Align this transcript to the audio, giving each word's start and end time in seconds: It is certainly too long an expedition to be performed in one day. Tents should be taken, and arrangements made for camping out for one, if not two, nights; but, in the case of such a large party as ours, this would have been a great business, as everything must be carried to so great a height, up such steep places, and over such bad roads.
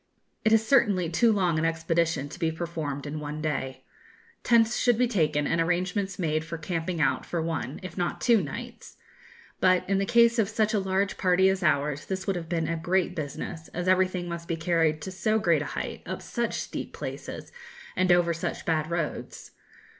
It 0.43 0.51
is 0.51 0.65
certainly 0.67 1.11
too 1.11 1.31
long 1.31 1.59
an 1.59 1.65
expedition 1.65 2.27
to 2.29 2.39
be 2.39 2.51
performed 2.51 3.05
in 3.05 3.19
one 3.19 3.39
day. 3.39 3.83
Tents 4.41 4.75
should 4.75 4.97
be 4.97 5.07
taken, 5.07 5.45
and 5.45 5.61
arrangements 5.61 6.17
made 6.17 6.43
for 6.43 6.57
camping 6.57 6.99
out 6.99 7.23
for 7.23 7.39
one, 7.39 7.79
if 7.83 7.99
not 7.99 8.19
two, 8.19 8.41
nights; 8.41 8.97
but, 9.59 9.87
in 9.87 9.99
the 9.99 10.07
case 10.07 10.39
of 10.39 10.49
such 10.49 10.73
a 10.73 10.79
large 10.79 11.19
party 11.19 11.49
as 11.49 11.61
ours, 11.61 12.05
this 12.07 12.25
would 12.25 12.35
have 12.35 12.49
been 12.49 12.67
a 12.67 12.75
great 12.75 13.15
business, 13.15 13.67
as 13.75 13.87
everything 13.87 14.27
must 14.27 14.47
be 14.47 14.57
carried 14.57 15.03
to 15.03 15.11
so 15.11 15.37
great 15.37 15.61
a 15.61 15.65
height, 15.65 16.01
up 16.07 16.23
such 16.23 16.61
steep 16.61 16.93
places, 16.93 17.51
and 17.95 18.11
over 18.11 18.33
such 18.33 18.65
bad 18.65 18.89
roads. 18.89 19.51